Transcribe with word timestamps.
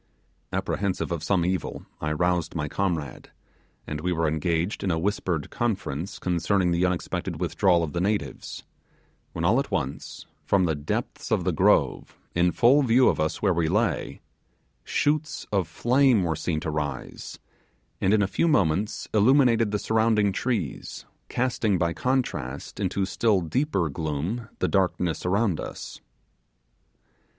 Apprehensive 0.51 1.11
of 1.11 1.21
some 1.21 1.45
evil, 1.45 1.85
I 2.01 2.11
roused 2.11 2.55
my 2.55 2.67
comrade, 2.67 3.29
and 3.85 4.01
we 4.01 4.11
were 4.11 4.27
engaged 4.27 4.83
in 4.83 4.89
a 4.89 4.97
whispered 4.97 5.51
conference 5.51 6.17
concerning 6.17 6.71
the 6.71 6.87
unexpected 6.87 7.39
withdrawal 7.39 7.83
of 7.83 7.93
the 7.93 8.01
natives 8.01 8.63
when 9.33 9.45
all 9.45 9.59
at 9.59 9.69
once, 9.69 10.25
from 10.43 10.65
the 10.65 10.73
depths 10.73 11.29
of 11.31 11.43
the 11.43 11.51
grove, 11.51 12.17
in 12.33 12.51
full 12.51 12.81
view 12.81 13.09
of 13.09 13.19
us 13.19 13.43
where 13.43 13.53
we 13.53 13.67
lay, 13.69 14.21
shoots 14.83 15.45
of 15.51 15.67
flame 15.67 16.23
were 16.23 16.35
seen 16.35 16.59
to 16.61 16.71
rise, 16.71 17.37
and 18.01 18.11
in 18.11 18.23
a 18.23 18.27
few 18.27 18.47
moments 18.47 19.07
illuminated 19.13 19.69
the 19.69 19.77
surrounding 19.77 20.31
trees, 20.31 21.05
casting, 21.29 21.77
by 21.77 21.93
contrast, 21.93 22.79
into 22.79 23.05
still 23.05 23.39
deeper 23.39 23.87
gloom 23.87 24.49
the 24.57 24.67
darkness 24.67 25.27
around 25.27 25.59
us. 25.59 26.01